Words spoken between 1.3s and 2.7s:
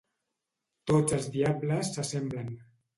diables s'assemblen.